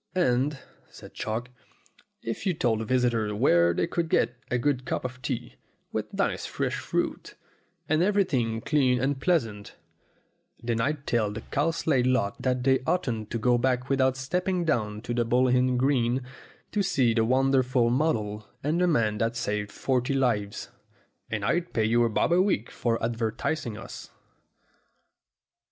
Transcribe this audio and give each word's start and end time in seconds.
"And," 0.15 0.57
said 0.89 1.13
Chalk, 1.13 1.49
"if 2.23 2.47
you 2.47 2.55
told 2.55 2.87
visitors 2.87 3.33
where 3.33 3.71
they 3.71 3.85
could 3.85 4.09
get 4.09 4.35
a 4.49 4.57
good 4.57 4.83
cup 4.83 5.05
of 5.05 5.21
tea, 5.21 5.57
with 5.91 6.11
nice 6.11 6.47
fresh 6.47 6.77
fruit, 6.79 7.35
and 7.87 8.01
everything 8.01 8.61
clean 8.61 8.99
and 8.99 9.21
pleasant, 9.21 9.75
then 10.59 10.81
I'd 10.81 11.05
tell 11.05 11.31
the 11.31 11.41
Cow 11.41 11.69
slade 11.69 12.07
lot 12.07 12.41
that 12.41 12.63
they 12.63 12.79
oughtn't 12.87 13.29
to 13.29 13.37
go 13.37 13.59
back 13.59 13.89
without 13.91 14.17
stepping 14.17 14.65
down 14.65 15.01
to 15.01 15.13
the 15.13 15.23
Bull 15.23 15.47
Inn 15.47 15.77
green, 15.77 16.23
to 16.71 16.81
see 16.81 17.13
the 17.13 17.23
wonderful 17.23 17.91
model 17.91 18.47
and 18.63 18.81
the 18.81 18.87
man 18.87 19.19
that 19.19 19.35
saved 19.35 19.71
forty 19.71 20.15
lives. 20.15 20.69
And 21.29 21.45
I'd 21.45 21.73
pay 21.73 21.85
you 21.85 22.03
a 22.05 22.09
bob 22.09 22.33
a 22.33 22.41
week 22.41 22.71
for 22.71 22.97
advertising 23.05 23.77
us." 23.77 24.09